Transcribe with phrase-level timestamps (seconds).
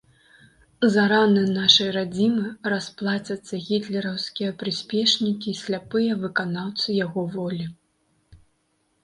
[0.93, 7.65] За раны нашай радзімы расплацяцца гітлераўскія прыспешнікі і сляпыя выканаўцы яго волі.